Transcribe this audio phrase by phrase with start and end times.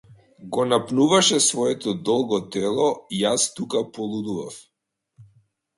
[0.55, 4.61] Го напнуваше своето долго тело и јас тука полудував.